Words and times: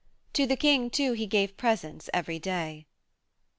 To 0.33 0.47
the 0.47 0.55
King 0.55 0.89
too 0.89 1.13
he 1.13 1.27
gave 1.27 1.57
presents 1.57 2.09
every 2.11 2.39
day. 2.39 2.87